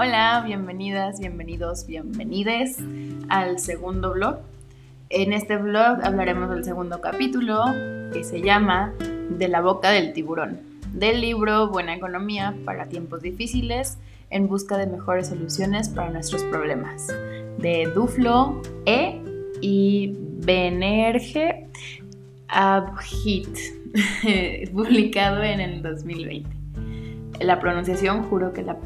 Hola, 0.00 0.44
bienvenidas, 0.46 1.18
bienvenidos, 1.18 1.84
bienvenides 1.84 2.76
al 3.28 3.58
segundo 3.58 4.12
blog. 4.12 4.36
En 5.10 5.32
este 5.32 5.56
blog 5.56 6.04
hablaremos 6.04 6.50
del 6.50 6.62
segundo 6.62 7.00
capítulo 7.00 7.64
que 8.12 8.22
se 8.22 8.40
llama 8.40 8.94
De 9.28 9.48
la 9.48 9.60
boca 9.60 9.90
del 9.90 10.12
tiburón, 10.12 10.60
del 10.92 11.20
libro 11.20 11.70
Buena 11.70 11.96
Economía 11.96 12.54
para 12.64 12.86
tiempos 12.86 13.22
difíciles 13.22 13.98
en 14.30 14.46
busca 14.46 14.78
de 14.78 14.86
mejores 14.86 15.30
soluciones 15.30 15.88
para 15.88 16.10
nuestros 16.10 16.44
problemas, 16.44 17.08
de 17.58 17.90
Duflo 17.92 18.62
E 18.86 19.20
y 19.60 20.14
Benerge 20.44 21.66
Abhit, 22.46 23.58
publicado 24.72 25.42
en 25.42 25.58
el 25.58 25.82
2020. 25.82 26.48
La 27.40 27.58
pronunciación 27.58 28.22
juro 28.22 28.52
que 28.52 28.62
la 28.62 28.76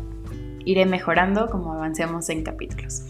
iré 0.65 0.87
mejorando 0.87 1.49
como 1.49 1.73
avancemos 1.73 2.29
en 2.29 2.43
capítulos. 2.43 3.03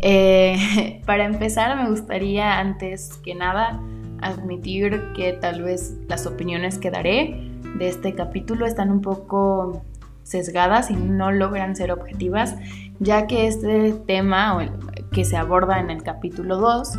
Eh, 0.00 1.00
para 1.06 1.24
empezar, 1.24 1.76
me 1.76 1.88
gustaría 1.90 2.58
antes 2.58 3.18
que 3.24 3.34
nada 3.34 3.80
admitir 4.20 5.12
que 5.14 5.32
tal 5.34 5.62
vez 5.62 5.96
las 6.08 6.26
opiniones 6.26 6.78
que 6.78 6.90
daré 6.90 7.50
de 7.78 7.88
este 7.88 8.14
capítulo 8.14 8.66
están 8.66 8.90
un 8.90 9.02
poco 9.02 9.82
sesgadas 10.22 10.90
y 10.90 10.94
no 10.94 11.30
logran 11.30 11.76
ser 11.76 11.92
objetivas, 11.92 12.56
ya 12.98 13.26
que 13.26 13.46
este 13.46 13.92
tema 14.06 14.70
que 15.12 15.24
se 15.24 15.36
aborda 15.36 15.78
en 15.78 15.90
el 15.90 16.02
capítulo 16.02 16.56
2 16.56 16.98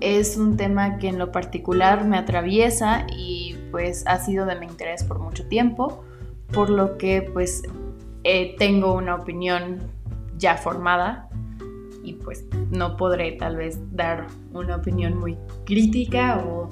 es 0.00 0.36
un 0.36 0.56
tema 0.56 0.98
que 0.98 1.08
en 1.08 1.18
lo 1.18 1.32
particular 1.32 2.04
me 2.04 2.16
atraviesa 2.16 3.06
y 3.16 3.56
pues 3.70 4.04
ha 4.06 4.18
sido 4.18 4.46
de 4.46 4.56
mi 4.56 4.66
interés 4.66 5.04
por 5.04 5.18
mucho 5.18 5.46
tiempo, 5.46 6.04
por 6.52 6.70
lo 6.70 6.96
que 6.96 7.22
pues 7.22 7.62
eh, 8.24 8.56
tengo 8.58 8.94
una 8.94 9.16
opinión 9.16 9.80
ya 10.38 10.56
formada 10.56 11.28
y 12.02 12.14
pues 12.14 12.46
no 12.70 12.96
podré 12.96 13.32
tal 13.32 13.56
vez 13.56 13.78
dar 13.94 14.26
una 14.54 14.76
opinión 14.76 15.18
muy 15.18 15.36
crítica 15.66 16.38
o, 16.38 16.70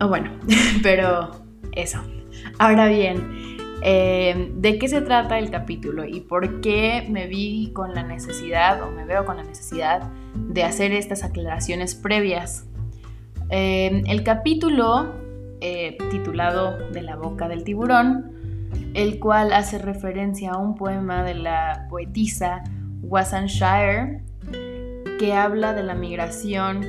o 0.00 0.08
bueno, 0.08 0.30
pero 0.82 1.32
eso. 1.72 2.00
Ahora 2.58 2.88
bien, 2.88 3.58
eh, 3.82 4.50
¿de 4.54 4.78
qué 4.78 4.88
se 4.88 5.02
trata 5.02 5.38
el 5.38 5.50
capítulo 5.50 6.06
y 6.06 6.20
por 6.20 6.62
qué 6.62 7.06
me 7.10 7.26
vi 7.26 7.70
con 7.74 7.94
la 7.94 8.02
necesidad 8.02 8.82
o 8.82 8.90
me 8.90 9.04
veo 9.04 9.26
con 9.26 9.36
la 9.36 9.44
necesidad 9.44 10.10
de 10.34 10.64
hacer 10.64 10.92
estas 10.92 11.24
aclaraciones 11.24 11.94
previas? 11.94 12.66
Eh, 13.50 14.02
el 14.06 14.22
capítulo 14.22 15.14
titulado 16.10 16.78
De 16.92 17.02
la 17.02 17.16
boca 17.16 17.48
del 17.48 17.64
tiburón 17.64 18.37
el 18.94 19.18
cual 19.18 19.52
hace 19.52 19.78
referencia 19.78 20.52
a 20.52 20.58
un 20.58 20.74
poema 20.74 21.22
de 21.22 21.34
la 21.34 21.86
poetisa 21.88 22.64
Wassan 23.02 23.46
Shire 23.46 24.22
que 25.18 25.32
habla 25.32 25.74
de 25.74 25.82
la 25.82 25.94
migración, 25.94 26.84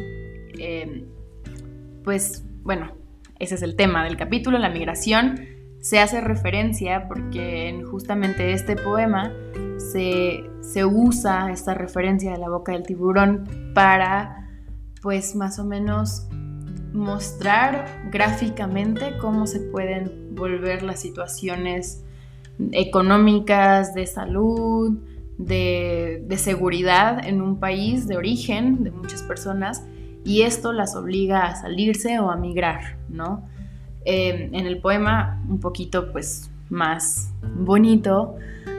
em, 0.58 1.06
pues 2.04 2.46
bueno, 2.64 2.92
ese 3.40 3.56
es 3.56 3.62
el 3.62 3.76
tema 3.76 4.04
del 4.04 4.18
capítulo, 4.18 4.58
la 4.58 4.70
migración. 4.70 5.40
Se 5.82 6.00
hace 6.00 6.22
referencia 6.22 7.08
porque 7.08 7.70
en 7.70 7.86
justamente 7.86 8.54
este 8.54 8.76
poema 8.76 9.32
se, 9.78 10.44
se 10.62 10.86
usa 10.86 11.52
esta 11.52 11.74
referencia 11.74 12.32
de 12.32 12.38
la 12.38 12.50
boca 12.50 12.74
del 12.74 12.84
tiburón 12.84 13.72
para, 13.74 14.50
pues 15.02 15.36
más 15.36 15.58
o 15.58 15.66
menos, 15.66 16.28
mostrar 16.94 17.86
gráficamente 18.12 19.18
cómo 19.20 19.48
se 19.48 19.60
pueden 19.60 20.29
volver 20.40 20.82
las 20.82 21.00
situaciones 21.00 22.04
económicas, 22.72 23.94
de 23.94 24.06
salud, 24.06 24.98
de, 25.38 26.36
seguridad 26.38 27.26
en 27.26 27.42
un 27.42 27.60
país 27.60 28.08
de 28.08 28.18
origen 28.18 28.84
de 28.84 28.92
muchas 28.92 29.24
personas 29.24 29.84
y 30.26 30.42
esto 30.42 30.74
las 30.74 30.96
obliga 30.96 31.46
a 31.46 31.56
salirse 31.56 32.20
o 32.20 32.30
a 32.30 32.36
migrar, 32.36 32.98
¿no? 33.10 33.44
Eh, 34.06 34.50
en 34.52 34.66
el 34.66 34.80
poema, 34.80 35.42
un 35.48 35.60
poquito 35.60 36.12
pues 36.12 36.50
más 36.70 37.32
bonito, 37.56 38.36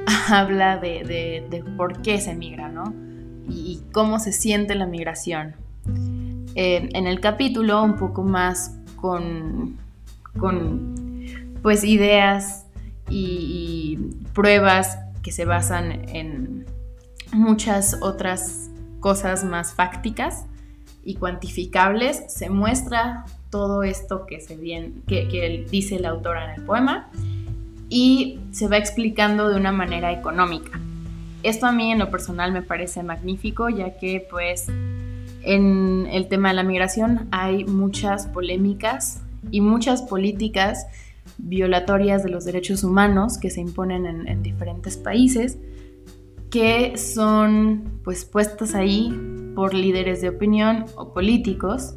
habla 0.29 0.77
de, 0.77 1.65
por 1.77 2.03
qué 2.03 2.21
se 2.21 2.35
migra, 2.35 2.69
¿no? 2.69 2.95
Y, 3.49 3.81
cómo 3.93 4.21
se 4.21 4.33
siente 4.33 4.75
la 4.77 4.87
migración. 4.87 5.55
Eh, 6.55 6.89
en 6.93 7.07
el 7.07 7.21
capítulo, 7.21 7.83
un 7.83 7.97
poco 7.97 8.23
más 8.23 8.77
con, 8.97 9.77
con 10.39 10.95
pues 11.63 11.85
ideas 11.85 12.67
y, 13.09 13.99
pruebas 14.35 14.99
que 15.23 15.33
se 15.33 15.45
basan 15.45 16.09
en 16.09 16.65
muchas 17.33 17.97
otras 18.01 18.71
cosas 19.01 19.45
más 19.45 19.75
fácticas 19.75 20.47
y 21.05 21.17
cuantificables, 21.17 22.23
se 22.29 22.49
muestra 22.49 23.25
todo 23.51 23.83
esto 23.83 24.27
que, 24.27 24.41
se 24.41 24.57
bien, 24.57 25.03
que, 25.07 25.67
dice 25.71 25.99
la 25.99 26.11
autora 26.11 26.45
en 26.45 26.61
el 26.61 26.67
poema 26.67 27.11
y 27.89 28.39
se 28.53 28.69
va 28.69 28.77
explicando 28.77 29.49
de 29.49 29.57
una 29.57 29.73
manera 29.73 30.13
económica. 30.13 30.79
Esto 31.43 31.67
a 31.67 31.73
mí 31.73 31.91
en 31.91 31.99
lo 31.99 32.11
personal 32.11 32.53
me 32.53 32.63
parece 32.63 33.03
magnífico 33.03 33.69
ya 33.69 33.97
que 33.99 34.27
pues 34.31 34.69
en 35.43 36.07
el 36.11 36.29
tema 36.29 36.51
de 36.51 36.55
la 36.55 36.63
migración 36.63 37.29
hay 37.31 37.65
muchas 37.65 38.27
polémicas 38.27 39.23
y 39.51 39.61
muchas 39.61 40.03
políticas 40.03 40.87
violatorias 41.43 42.23
de 42.23 42.31
los 42.31 42.45
derechos 42.45 42.85
humanos 42.85 43.39
que 43.39 43.51
se 43.51 43.61
imponen 43.61 44.07
en, 44.07 44.43
diferentes 44.43 44.97
países, 44.97 45.59
que 46.51 46.97
son 46.97 48.01
pues 48.05 48.25
puestas 48.25 48.75
ahí 48.75 49.13
por 49.55 49.75
líderes 49.75 50.21
de 50.21 50.29
opinión 50.29 50.87
o 50.97 51.13
políticos 51.13 51.95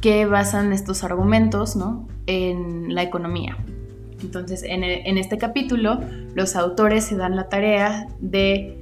que 0.00 0.26
basan 0.26 0.72
estos 0.72 1.04
argumentos 1.04 1.76
en 2.26 2.94
la 2.94 3.02
economía. 3.02 3.56
Entonces, 4.22 4.62
en, 4.62 4.84
en, 4.84 5.18
este 5.18 5.36
capítulo, 5.38 6.00
los 6.34 6.54
autores 6.54 7.04
se 7.04 7.16
dan 7.16 7.34
la 7.34 7.48
tarea 7.48 8.06
de, 8.20 8.78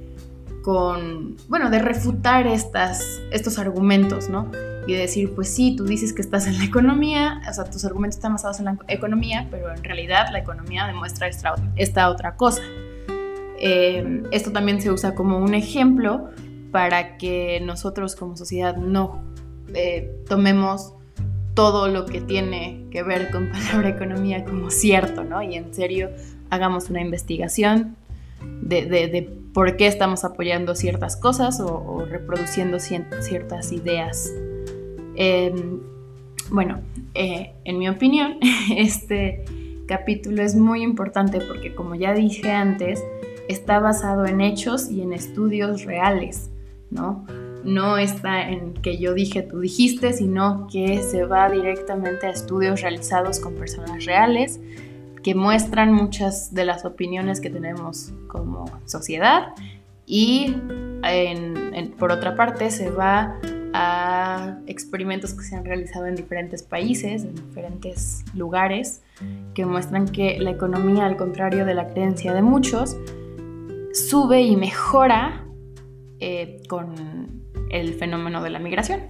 con, 0.61 1.37
bueno, 1.47 1.69
de 1.69 1.79
refutar 1.79 2.47
estas, 2.47 3.21
estos 3.31 3.57
argumentos, 3.57 4.29
¿no? 4.29 4.51
Y 4.87 4.93
decir, 4.93 5.33
pues 5.35 5.53
sí, 5.53 5.75
tú 5.75 5.85
dices 5.85 6.13
que 6.13 6.21
estás 6.21 6.47
en 6.47 6.57
la 6.57 6.65
economía, 6.65 7.41
o 7.47 7.53
sea, 7.53 7.65
tus 7.65 7.85
argumentos 7.85 8.17
están 8.17 8.33
basados 8.33 8.59
en 8.59 8.65
la 8.65 8.77
economía, 8.87 9.47
pero 9.51 9.73
en 9.73 9.83
realidad 9.83 10.27
la 10.31 10.39
economía 10.39 10.87
demuestra 10.87 11.27
esta, 11.27 12.09
otra 12.09 12.35
cosa. 12.35 12.63
Eh, 13.59 14.23
esto 14.31 14.51
también 14.51 14.81
se 14.81 14.91
usa 14.91 15.13
como 15.13 15.37
un 15.37 15.53
ejemplo 15.53 16.29
para 16.71 17.17
que 17.17 17.61
nosotros 17.61 18.15
como 18.15 18.35
sociedad 18.35 18.75
no 18.75 19.21
eh, 19.73 20.23
tomemos 20.27 20.93
todo 21.53 21.87
lo 21.87 22.05
que 22.05 22.21
tiene 22.21 22.85
que 22.89 23.03
ver 23.03 23.29
con 23.29 23.51
palabra 23.51 23.89
economía 23.89 24.43
como 24.45 24.71
cierto, 24.71 25.23
¿no? 25.23 25.43
Y 25.43 25.55
en 25.55 25.73
serio 25.73 26.09
hagamos 26.49 26.89
una 26.89 27.01
investigación 27.01 27.97
de, 28.61 29.29
por 29.53 29.77
qué 29.77 29.85
estamos 29.85 30.23
apoyando 30.23 30.73
ciertas 30.75 31.17
cosas 31.17 31.59
o, 31.59 31.67
o 31.67 32.05
reproduciendo 32.05 32.79
ciertas 32.79 33.71
ideas 33.71 34.31
Em, 35.15 35.79
bueno, 36.49 36.79
eh, 37.13 37.53
en 37.63 37.77
mi 37.77 37.89
opinión, 37.89 38.37
este 38.75 39.45
capítulo 39.87 40.41
es 40.41 40.55
muy 40.55 40.83
importante 40.83 41.39
porque, 41.41 41.73
como 41.73 41.95
ya 41.95 42.13
dije 42.13 42.51
antes, 42.51 43.03
está 43.47 43.79
basado 43.79 44.25
en 44.25 44.41
hechos 44.41 44.89
y 44.89 45.01
en 45.01 45.13
estudios 45.13 45.83
reales, 45.83 46.49
¿no? 46.89 47.25
No 47.63 47.97
está 47.97 48.49
en 48.49 48.73
que 48.73 48.97
yo 48.97 49.13
dije, 49.13 49.43
tú 49.43 49.59
dijiste, 49.59 50.13
sino 50.13 50.67
que 50.71 51.03
se 51.03 51.25
va 51.25 51.49
directamente 51.49 52.25
a 52.25 52.31
estudios 52.31 52.81
realizados 52.81 53.39
con 53.39 53.53
personas 53.53 54.05
reales 54.05 54.59
que 55.21 55.35
muestran 55.35 55.93
muchas 55.93 56.53
de 56.53 56.65
las 56.65 56.85
opiniones 56.85 57.41
que 57.41 57.49
tenemos 57.49 58.11
como 58.27 58.65
sociedad 58.85 59.53
y 60.05 60.55
por 61.99 62.11
otra 62.11 62.35
parte 62.35 62.71
se 62.71 62.89
va 62.89 63.39
a 63.73 64.57
experimentos 64.67 65.33
que 65.33 65.43
se 65.43 65.55
han 65.55 65.65
realizado 65.65 66.05
en 66.07 66.15
diferentes 66.15 66.63
países, 66.63 67.23
en 67.23 67.35
diferentes 67.35 68.23
lugares, 68.33 69.01
que 69.53 69.65
muestran 69.65 70.07
que 70.07 70.39
la 70.39 70.51
economía, 70.51 71.05
al 71.05 71.17
contrario 71.17 71.65
de 71.65 71.73
la 71.73 71.87
creencia 71.89 72.33
de 72.33 72.41
muchos, 72.41 72.97
sube 73.93 74.41
y 74.41 74.55
mejora 74.55 75.45
eh, 76.19 76.61
con 76.67 77.41
el 77.69 77.93
fenómeno 77.93 78.41
de 78.43 78.49
la 78.49 78.59
migración. 78.59 79.01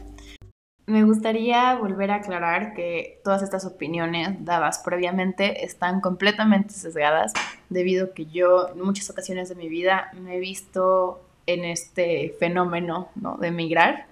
Me 0.87 1.03
gustaría 1.03 1.75
volver 1.75 2.11
a 2.11 2.15
aclarar 2.15 2.73
que 2.73 3.21
todas 3.23 3.43
estas 3.43 3.65
opiniones 3.65 4.43
dadas 4.43 4.81
previamente 4.83 5.63
están 5.63 6.01
completamente 6.01 6.73
sesgadas 6.73 7.33
debido 7.69 8.07
a 8.07 8.13
que 8.13 8.25
yo 8.25 8.69
en 8.69 8.81
muchas 8.81 9.09
ocasiones 9.09 9.47
de 9.49 9.55
mi 9.55 9.69
vida 9.69 10.11
me 10.21 10.35
he 10.35 10.39
visto 10.39 11.21
en 11.45 11.65
este 11.65 12.35
fenómeno 12.39 13.09
de 13.39 13.51
migrar 13.51 14.10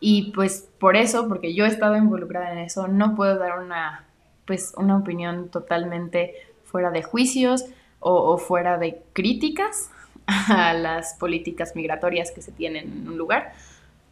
y 0.00 0.32
pues 0.32 0.68
por 0.78 0.96
eso, 0.96 1.28
porque 1.28 1.54
yo 1.54 1.66
he 1.66 1.68
estado 1.68 1.96
involucrada 1.96 2.52
en 2.52 2.58
eso, 2.58 2.88
no 2.88 3.14
puedo 3.14 3.38
dar 3.38 3.58
una, 3.58 4.06
pues, 4.46 4.72
una 4.76 4.96
opinión 4.96 5.50
totalmente 5.50 6.34
fuera 6.64 6.90
de 6.90 7.02
juicios 7.02 7.66
o, 8.00 8.38
fuera 8.38 8.78
de 8.78 9.02
críticas 9.12 9.90
a 10.26 10.72
las 10.72 11.14
políticas 11.14 11.76
migratorias 11.76 12.30
que 12.30 12.40
se 12.40 12.50
tienen 12.50 12.84
en 12.84 13.08
un 13.08 13.18
lugar, 13.18 13.52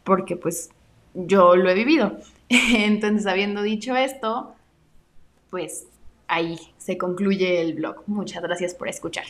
porque 0.03 0.35
pues 0.35 0.69
yo 1.15 1.55
lo 1.55 1.69
he 1.69 1.73
vivido. 1.73 2.17
Entonces, 2.49 3.25
habiendo 3.25 3.63
dicho 3.63 3.95
esto, 3.95 4.53
pues 5.49 5.87
ahí 6.27 6.59
se 6.77 6.99
concluye 6.99 7.61
el 7.61 7.73
blog. 7.73 8.03
Muchas 8.05 8.43
gracias 8.43 8.75
por 8.75 8.87
escuchar. 8.87 9.25